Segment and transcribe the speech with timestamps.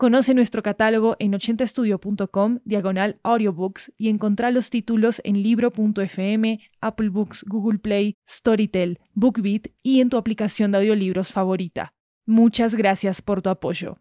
[0.00, 7.44] Conoce nuestro catálogo en 80estudio.com, diagonal audiobooks, y encontrá los títulos en libro.fm, Apple Books,
[7.46, 11.92] Google Play, Storytel, BookBeat y en tu aplicación de audiolibros favorita.
[12.24, 13.98] Muchas gracias por tu apoyo.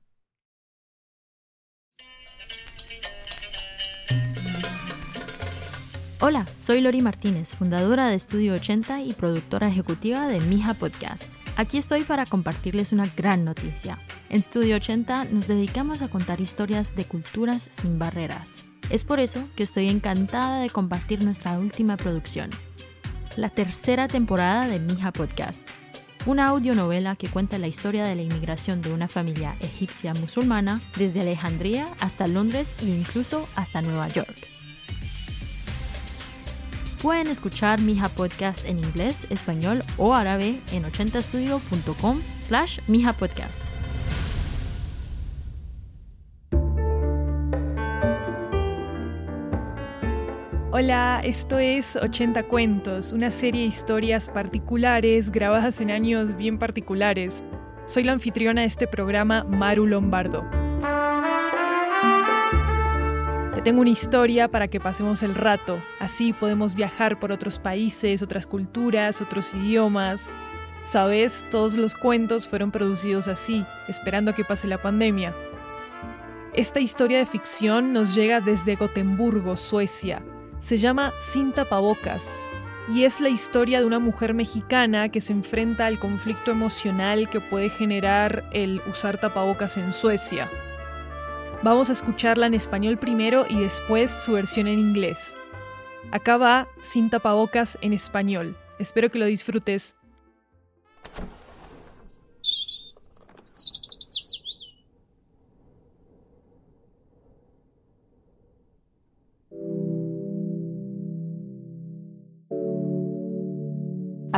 [6.22, 11.39] Hola, soy Lori Martínez, fundadora de Estudio 80 y productora ejecutiva de Mija Podcast.
[11.60, 14.00] Aquí estoy para compartirles una gran noticia.
[14.30, 18.64] En Studio 80 nos dedicamos a contar historias de culturas sin barreras.
[18.90, 22.50] Es por eso que estoy encantada de compartir nuestra última producción,
[23.36, 25.68] la tercera temporada de Mija Podcast,
[26.26, 31.20] una audionovela que cuenta la historia de la inmigración de una familia egipcia musulmana desde
[31.20, 34.59] Alejandría hasta Londres e incluso hasta Nueva York.
[37.02, 43.64] Pueden escuchar Mija Podcast en inglés, español o árabe en 80estudio.com slash Mija Podcast.
[50.72, 57.46] Hola, esto es 80 Cuentos, una serie de historias particulares grabadas en años bien particulares.
[57.86, 60.59] Soy la anfitriona de este programa, Maru Lombardo.
[63.70, 65.80] Tengo una historia para que pasemos el rato.
[66.00, 70.34] Así podemos viajar por otros países, otras culturas, otros idiomas.
[70.82, 75.36] Sabes, todos los cuentos fueron producidos así, esperando a que pase la pandemia.
[76.56, 80.24] Esta historia de ficción nos llega desde Gotemburgo, Suecia.
[80.58, 82.42] Se llama Sin tapabocas
[82.92, 87.40] y es la historia de una mujer mexicana que se enfrenta al conflicto emocional que
[87.40, 90.50] puede generar el usar tapabocas en Suecia.
[91.62, 95.36] Vamos a escucharla en español primero y después su versión en inglés.
[96.12, 98.56] Acá va Sin tapabocas en español.
[98.80, 99.99] Espero que lo disfrutes.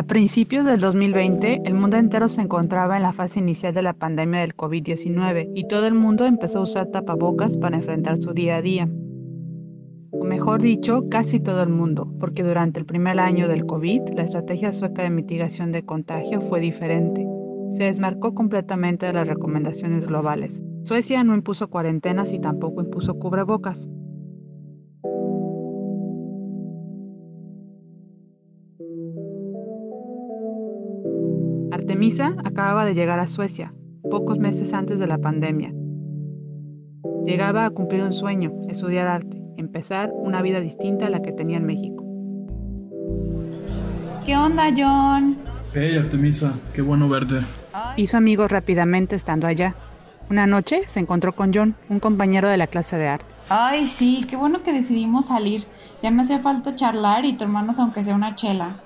[0.01, 3.93] A principios del 2020, el mundo entero se encontraba en la fase inicial de la
[3.93, 8.55] pandemia del COVID-19 y todo el mundo empezó a usar tapabocas para enfrentar su día
[8.55, 8.89] a día.
[10.09, 14.23] O mejor dicho, casi todo el mundo, porque durante el primer año del COVID, la
[14.23, 17.23] estrategia sueca de mitigación de contagio fue diferente.
[17.69, 20.63] Se desmarcó completamente de las recomendaciones globales.
[20.81, 23.87] Suecia no impuso cuarentenas y tampoco impuso cubrebocas.
[32.01, 33.75] Artemisa acababa de llegar a Suecia,
[34.09, 35.71] pocos meses antes de la pandemia.
[37.27, 41.57] Llegaba a cumplir un sueño, estudiar arte, empezar una vida distinta a la que tenía
[41.57, 42.03] en México.
[44.25, 45.37] ¿Qué onda, John?
[45.75, 47.41] Hey, Artemisa, qué bueno verte.
[47.97, 49.75] Hizo amigos rápidamente estando allá.
[50.31, 53.31] Una noche se encontró con John, un compañero de la clase de arte.
[53.47, 55.65] Ay, sí, qué bueno que decidimos salir.
[56.01, 58.77] Ya me hacía falta charlar y tomarnos aunque sea una chela.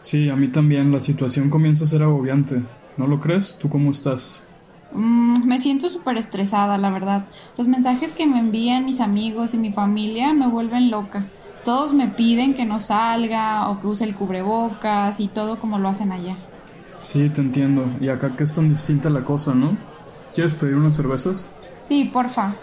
[0.00, 0.92] Sí, a mí también.
[0.92, 2.62] La situación comienza a ser agobiante.
[2.96, 3.56] ¿No lo crees?
[3.58, 4.44] ¿Tú cómo estás?
[4.92, 7.26] Mm, me siento súper estresada, la verdad.
[7.56, 11.26] Los mensajes que me envían mis amigos y mi familia me vuelven loca.
[11.64, 15.88] Todos me piden que no salga o que use el cubrebocas y todo como lo
[15.88, 16.36] hacen allá.
[16.98, 17.90] Sí, te entiendo.
[18.00, 19.76] Y acá que es tan distinta la cosa, ¿no?
[20.34, 21.52] ¿Quieres pedir unas cervezas?
[21.80, 22.54] Sí, porfa.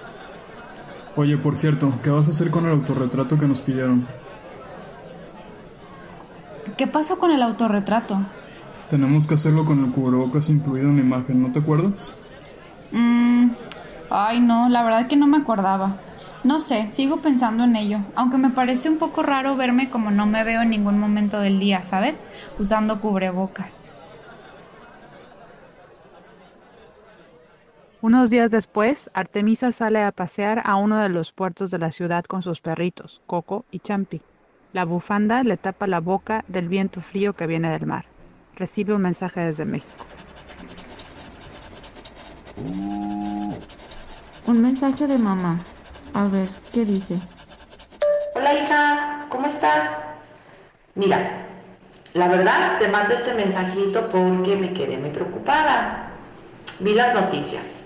[1.16, 4.06] Oye, por cierto, ¿qué vas a hacer con el autorretrato que nos pidieron?
[6.78, 8.20] ¿Qué pasó con el autorretrato?
[8.90, 12.18] Tenemos que hacerlo con el cubrebocas incluido en la imagen, ¿no te acuerdas?
[12.92, 13.52] Mmm.
[14.10, 15.98] Ay, no, la verdad que no me acordaba.
[16.44, 20.28] No sé, sigo pensando en ello, aunque me parece un poco raro verme como no
[20.28, 22.20] me veo en ningún momento del día, ¿sabes?
[22.60, 23.90] Usando cubrebocas.
[28.02, 32.24] Unos días después, Artemisa sale a pasear a uno de los puertos de la ciudad
[32.26, 34.22] con sus perritos, Coco y Champi.
[34.76, 38.04] La bufanda le tapa la boca del viento frío que viene del mar.
[38.58, 40.06] Recibe un mensaje desde México.
[44.46, 45.64] Un mensaje de mamá.
[46.14, 47.22] A ver, ¿qué dice?
[48.36, 49.92] Hola hija, ¿cómo estás?
[50.96, 51.46] Mira,
[52.14, 56.10] la verdad te mando este mensajito porque me quedé muy preocupada.
[56.82, 57.80] Vi las noticias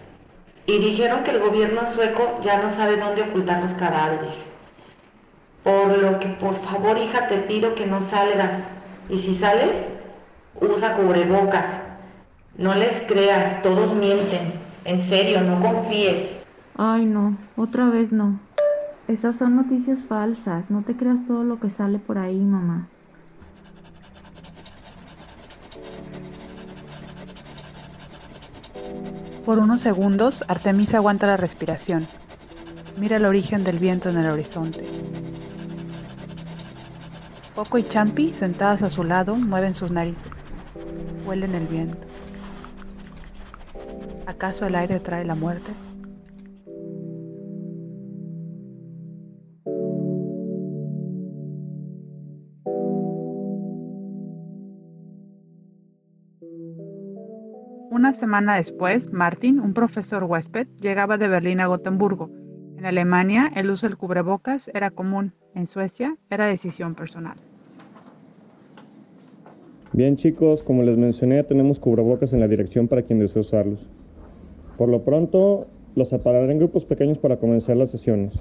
[0.65, 4.49] y dijeron que el gobierno sueco ya no sabe dónde ocultar los cadáveres.
[5.63, 8.69] Por lo que por favor hija te pido que no salgas
[9.09, 9.75] y si sales,
[10.59, 11.65] usa cubrebocas.
[12.57, 14.53] No les creas, todos mienten.
[14.85, 16.37] En serio, no confíes.
[16.77, 18.39] Ay no, otra vez no.
[19.07, 22.87] Esas son noticias falsas, no te creas todo lo que sale por ahí, mamá.
[29.45, 32.07] Por unos segundos, Artemisa aguanta la respiración.
[32.97, 34.85] Mira el origen del viento en el horizonte.
[37.55, 40.31] Poco y Champi, sentadas a su lado, mueven sus narices.
[41.25, 41.97] Huelen el viento.
[44.25, 45.71] ¿Acaso el aire trae la muerte?
[57.91, 62.29] Una semana después, Martin, un profesor huésped, llegaba de Berlín a Gotemburgo.
[62.77, 65.33] En Alemania, el uso del cubrebocas era común.
[65.55, 67.37] En Suecia, era decisión personal.
[69.91, 73.87] Bien chicos, como les mencioné, tenemos cubrebocas en la dirección para quien desee usarlos.
[74.77, 78.39] Por lo pronto, los separaré en grupos pequeños para comenzar las sesiones.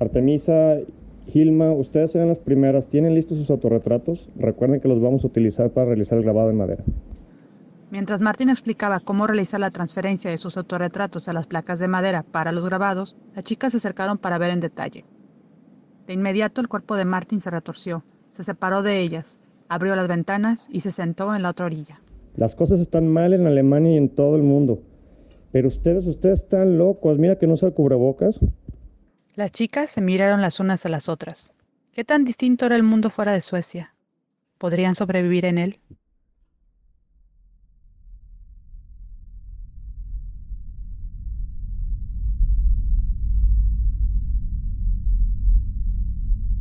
[0.00, 0.78] Artemisa,
[1.28, 2.88] Gilma, ustedes serán las primeras.
[2.88, 4.28] ¿Tienen listos sus autorretratos?
[4.36, 6.84] Recuerden que los vamos a utilizar para realizar el grabado en madera.
[7.90, 12.22] Mientras Martín explicaba cómo realizar la transferencia de sus autorretratos a las placas de madera
[12.22, 15.04] para los grabados, las chicas se acercaron para ver en detalle.
[16.08, 19.36] De inmediato el cuerpo de Martín se retorció, se separó de ellas,
[19.68, 22.00] abrió las ventanas y se sentó en la otra orilla.
[22.34, 24.80] Las cosas están mal en Alemania y en todo el mundo.
[25.52, 27.18] Pero ustedes, ustedes están locos.
[27.18, 28.40] Mira que no se cubrebocas.
[29.34, 31.52] Las chicas se miraron las unas a las otras.
[31.92, 33.94] ¿Qué tan distinto era el mundo fuera de Suecia?
[34.56, 35.78] ¿Podrían sobrevivir en él?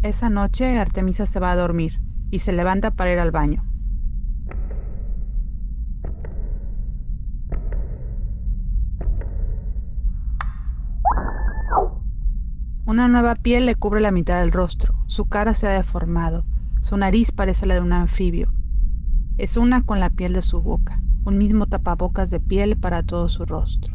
[0.08, 2.00] Esa noche Artemisa se va a dormir
[2.32, 3.62] y se levanta para ir al baño.
[12.86, 16.46] Una nueva piel le cubre la mitad del rostro, su cara se ha deformado,
[16.80, 18.54] su nariz parece la de un anfibio.
[19.38, 23.28] Es una con la piel de su boca, un mismo tapabocas de piel para todo
[23.28, 23.94] su rostro.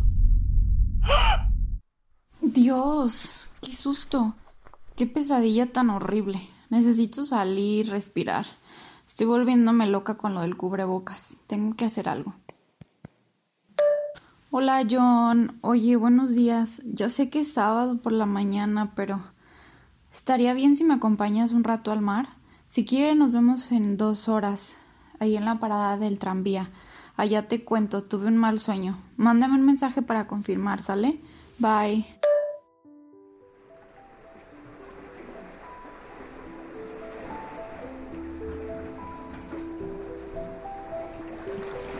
[2.42, 4.34] Dios, qué susto.
[4.96, 6.40] Qué pesadilla tan horrible.
[6.68, 8.46] Necesito salir, respirar.
[9.06, 11.38] Estoy volviéndome loca con lo del cubrebocas.
[11.46, 12.34] Tengo que hacer algo.
[14.50, 15.58] Hola John.
[15.62, 16.82] Oye, buenos días.
[16.84, 19.20] Ya sé que es sábado por la mañana, pero
[20.12, 22.28] estaría bien si me acompañas un rato al mar.
[22.68, 24.76] Si quieres nos vemos en dos horas,
[25.18, 26.70] ahí en la parada del tranvía.
[27.16, 28.98] Allá te cuento, tuve un mal sueño.
[29.16, 31.20] Mándame un mensaje para confirmar, ¿sale?
[31.58, 32.06] Bye.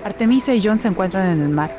[0.05, 1.71] Artemisa y John se encuentran en el mar.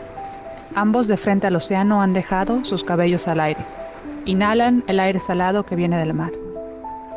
[0.75, 3.59] Ambos de frente al océano han dejado sus cabellos al aire.
[4.23, 6.31] Inhalan el aire salado que viene del mar.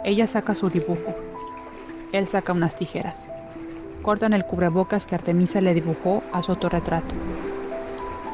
[0.04, 1.14] Ella saca su dibujo.
[2.10, 3.30] Él saca unas tijeras.
[4.02, 7.14] Cortan el cubrebocas que Artemisa le dibujó a su autorretrato.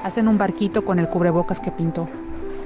[0.03, 2.09] Hacen un barquito con el cubrebocas que pintó.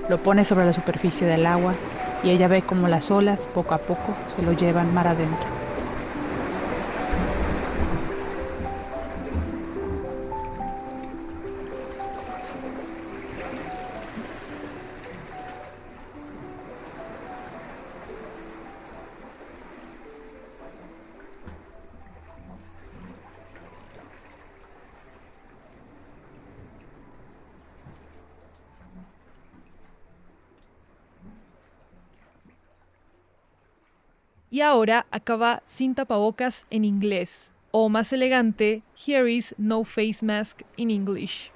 [0.08, 1.75] Lo pone sobre la superficie del agua
[2.23, 5.66] y ella ve cómo las olas poco a poco se lo llevan mar adentro.
[34.56, 40.63] Y ahora acaba sin tapabocas en inglés, o más elegante, Here is no face mask
[40.79, 41.51] in English.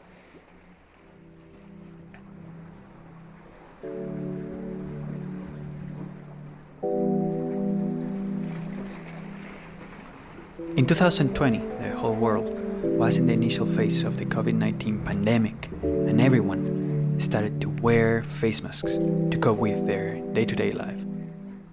[10.76, 12.52] In 2020, the whole world
[12.83, 18.25] was in the initial phase of the COVID 19 pandemic, and everyone started to wear
[18.25, 18.99] face masks
[19.30, 21.00] to cope with their day to day life.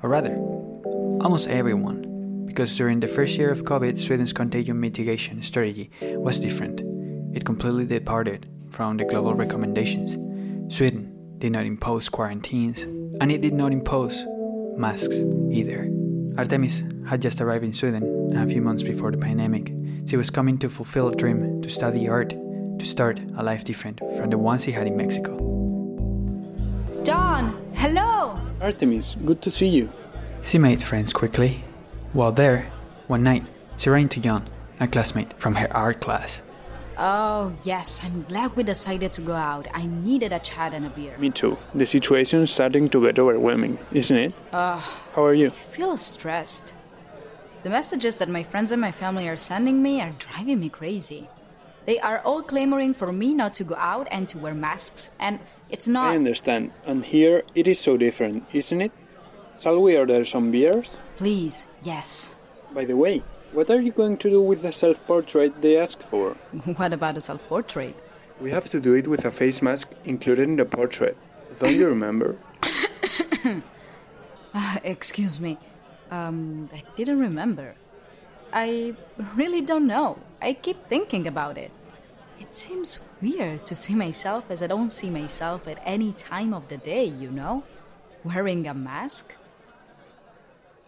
[0.01, 0.56] Or rather,
[1.21, 6.81] almost everyone, because during the first year of COVID, Sweden's contagion mitigation strategy was different.
[7.35, 10.17] It completely departed from the global recommendations.
[10.73, 12.83] Sweden did not impose quarantines,
[13.21, 14.25] and it did not impose
[14.77, 15.15] masks
[15.51, 15.89] either.
[16.37, 19.73] Artemis had just arrived in Sweden a few months before the pandemic.
[20.07, 23.99] She was coming to fulfill a dream to study art, to start a life different
[24.17, 25.35] from the ones she had in Mexico.
[27.03, 28.39] John, hello!
[28.61, 29.91] Artemis, good to see you.
[30.41, 31.63] She made friends quickly.
[32.13, 32.71] While there,
[33.07, 33.45] one night,
[33.77, 36.41] she ran into John, a classmate from her art class.
[36.97, 39.67] Oh, yes, I'm glad we decided to go out.
[39.73, 41.15] I needed a chat and a beer.
[41.19, 41.57] Me too.
[41.75, 44.33] The situation is starting to get overwhelming, isn't it?
[44.51, 44.81] Ugh.
[45.13, 45.47] How are you?
[45.47, 46.73] I feel stressed.
[47.63, 51.29] The messages that my friends and my family are sending me are driving me crazy.
[51.85, 55.39] They are all clamoring for me not to go out and to wear masks, and
[55.69, 56.13] it's not.
[56.13, 56.71] I understand.
[56.85, 58.91] And here it is so different, isn't it?
[59.59, 60.97] Shall we order some beers?
[61.17, 62.31] Please, yes.
[62.73, 63.23] By the way,
[63.53, 66.35] what are you going to do with the self portrait they asked for?
[66.77, 67.95] What about a self portrait?
[68.39, 71.17] We have to do it with a face mask included in the portrait.
[71.59, 72.37] Don't you remember?
[74.53, 75.57] uh, excuse me.
[76.11, 77.73] Um, I didn't remember.
[78.53, 78.93] I
[79.35, 80.19] really don't know.
[80.39, 81.71] I keep thinking about it.
[82.39, 86.67] It seems weird to see myself as I don't see myself at any time of
[86.67, 87.63] the day, you know?
[88.23, 89.33] Wearing a mask?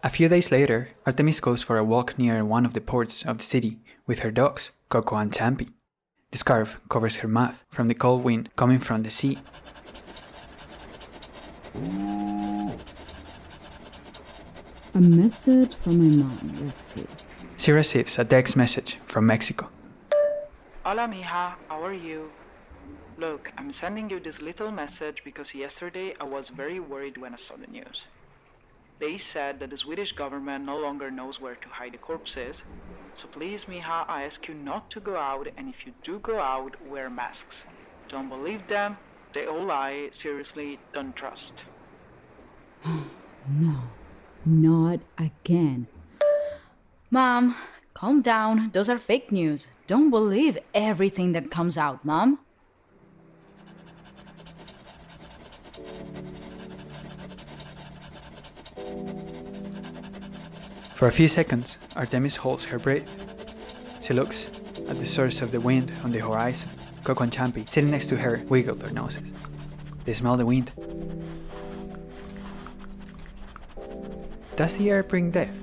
[0.02, 3.36] A few days later, Artemis goes for a walk near one of the ports of
[3.36, 5.68] the city with her dogs, Coco and Champi.
[6.30, 9.38] The scarf covers her mouth from the cold wind coming from the sea.
[14.94, 17.06] A message from my mom, let's see.
[17.58, 19.68] She receives a text message from Mexico.
[20.82, 22.30] Hola, mija, how are you?
[23.18, 27.38] Look, I'm sending you this little message because yesterday I was very worried when I
[27.46, 28.04] saw the news.
[29.00, 32.54] They said that the Swedish government no longer knows where to hide the corpses.
[33.20, 36.38] So please, Mija, I ask you not to go out, and if you do go
[36.38, 37.56] out, wear masks.
[38.10, 38.98] Don't believe them,
[39.34, 40.10] they all lie.
[40.22, 41.52] Seriously, don't trust.
[42.84, 43.82] no,
[44.44, 45.86] not again.
[47.10, 47.56] Mom,
[47.94, 48.70] calm down.
[48.72, 49.68] Those are fake news.
[49.86, 52.38] Don't believe everything that comes out, Mom.
[61.00, 63.08] For a few seconds, Artemis holds her breath.
[64.02, 64.48] She looks
[64.86, 66.68] at the source of the wind on the horizon.
[67.04, 69.22] Coco and Champi, sitting next to her, wiggle their noses.
[70.04, 70.72] They smell the wind.
[74.56, 75.56] Does the air bring death?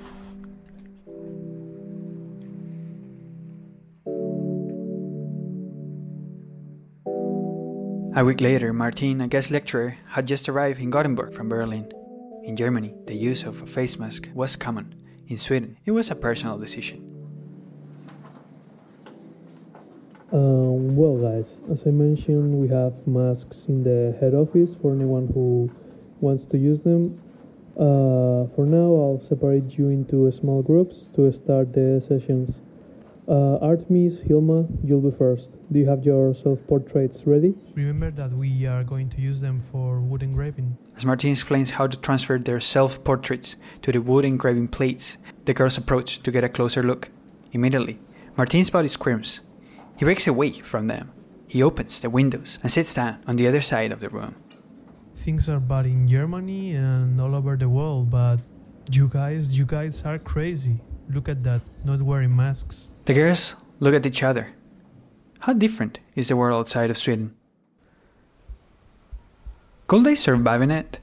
[8.16, 11.92] A week later, Martin, a guest lecturer, had just arrived in Gothenburg from Berlin.
[12.42, 14.96] In Germany, the use of a face mask was common.
[15.28, 17.04] In Sweden, it was a personal decision.
[20.32, 25.28] Um, well, guys, as I mentioned, we have masks in the head office for anyone
[25.34, 25.70] who
[26.22, 27.20] wants to use them.
[27.76, 32.62] Uh, for now, I'll separate you into small groups to start the sessions.
[33.28, 35.50] Uh, Artemis, Hilma, you'll be first.
[35.70, 37.54] Do you have your self portraits ready?
[37.74, 40.78] Remember that we are going to use them for wood engraving.
[40.96, 45.52] As Martin explains how to transfer their self portraits to the wood engraving plates, the
[45.52, 47.10] girls approach to get a closer look.
[47.52, 47.98] Immediately,
[48.34, 49.40] Martin's body squirms.
[49.98, 51.12] He breaks away from them.
[51.46, 54.36] He opens the windows and sits down on the other side of the room.
[55.14, 58.40] Things are bad in Germany and all over the world, but
[58.90, 60.80] you guys, you guys are crazy.
[61.10, 62.90] Look at that, not wearing masks.
[63.06, 64.52] The girls look at each other.
[65.40, 67.34] How different is the world outside of Sweden?
[69.86, 71.00] Could they survive in it?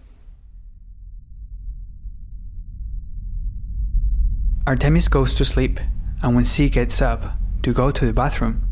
[4.67, 5.79] Artemis goes to sleep,
[6.21, 8.67] and when she gets up to go to the bathroom,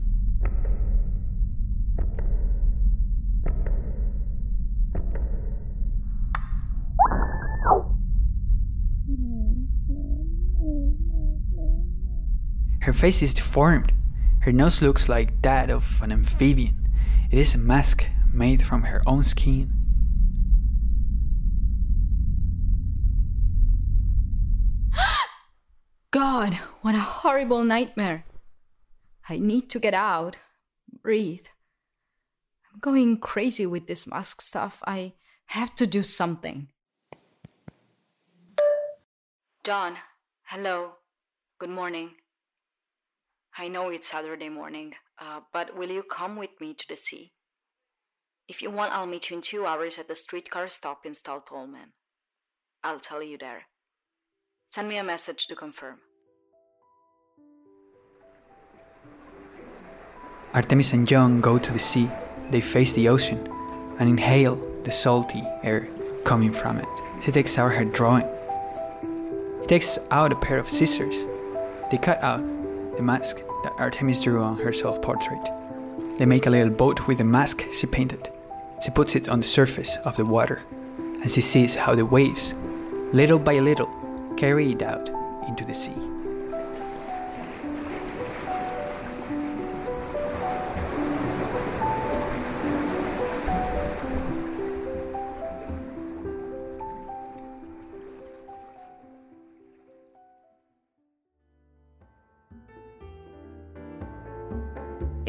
[12.84, 13.94] Her face is deformed.
[14.42, 16.90] Her nose looks like that of an amphibian.
[17.32, 19.72] It is a mask made from her own skin.
[26.12, 28.26] God, what a horrible nightmare.
[29.30, 30.36] I need to get out,
[31.02, 31.48] breathe.
[32.74, 34.84] I'm going crazy with this mask stuff.
[34.86, 35.14] I
[35.46, 36.68] have to do something.
[39.64, 39.96] John,
[40.44, 40.96] hello.
[41.60, 42.16] Good morning.
[43.56, 47.34] I know it's Saturday morning, uh, but will you come with me to the sea?
[48.48, 51.94] If you want, I'll meet you in two hours at the streetcar stop in Staltolmen.
[52.84, 53.64] I'll tell you there.
[54.74, 56.00] Send me a message to confirm.
[60.56, 62.10] Artemis and John go to the sea.
[62.50, 63.48] They face the ocean
[64.00, 65.88] and inhale the salty air
[66.24, 66.88] coming from it.
[67.22, 68.28] She takes out her drawing.
[69.62, 71.24] He takes out a pair of scissors.
[71.92, 72.42] They cut out
[72.96, 75.50] the mask that Artemis drew on her self portrait.
[76.18, 78.32] They make a little boat with the mask she painted.
[78.84, 80.62] She puts it on the surface of the water
[80.98, 82.54] and she sees how the waves,
[83.14, 83.90] little by little,
[84.38, 85.10] carry it out
[85.48, 86.13] into the sea.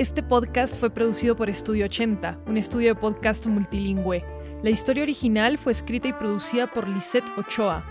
[0.05, 4.23] Este podcast fue producido por Estudio 80, un estudio de podcast multilingüe.
[4.63, 7.83] La historia original fue escrita y producida por Lisette Ochoa.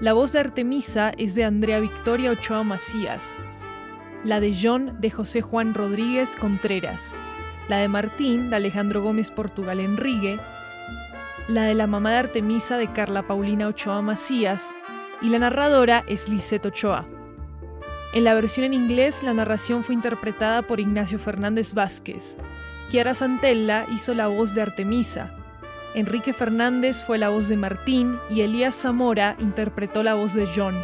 [0.00, 3.36] La voz de Artemisa es de Andrea Victoria Ochoa Macías.
[4.24, 7.14] La de John de José Juan Rodríguez Contreras.
[7.68, 10.40] La de Martín de Alejandro Gómez Portugal Enrique.
[11.46, 14.74] La de la mamá de Artemisa de Carla Paulina Ochoa Macías.
[15.22, 17.06] Y la narradora es Lisette Ochoa.
[18.12, 22.36] En la versión en inglés, la narración fue interpretada por Ignacio Fernández Vázquez.
[22.88, 25.32] Chiara Santella hizo la voz de Artemisa.
[25.94, 30.74] Enrique Fernández fue la voz de Martín y Elías Zamora interpretó la voz de John.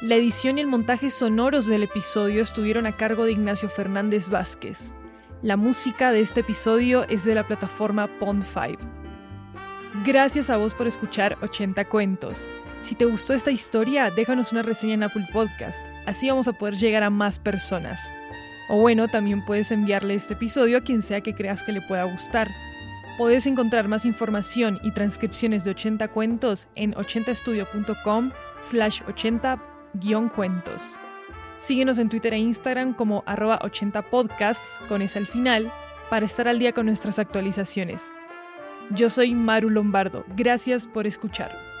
[0.00, 4.92] La edición y el montaje sonoros del episodio estuvieron a cargo de Ignacio Fernández Vázquez.
[5.40, 8.78] La música de este episodio es de la plataforma Pond5.
[10.04, 12.48] Gracias a vos por escuchar 80 cuentos.
[12.82, 16.74] Si te gustó esta historia, déjanos una reseña en Apple Podcast, así vamos a poder
[16.74, 18.12] llegar a más personas.
[18.68, 22.04] O bueno, también puedes enviarle este episodio a quien sea que creas que le pueda
[22.04, 22.48] gustar.
[23.18, 30.98] Puedes encontrar más información y transcripciones de 80 cuentos en 80estudio.com slash 80-cuentos.
[31.58, 35.72] Síguenos en Twitter e Instagram como arroba 80podcasts con ese al final
[36.10, 38.10] para estar al día con nuestras actualizaciones.
[38.90, 40.24] Yo soy Maru Lombardo.
[40.34, 41.71] Gracias por escuchar.